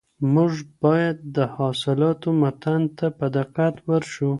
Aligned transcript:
موږ 0.33 0.53
بايد 0.81 1.17
د 1.35 1.37
حالاتو 1.53 2.29
متن 2.41 2.81
ته 2.97 3.07
په 3.17 3.25
دقت 3.37 3.73
ورشو. 3.89 4.29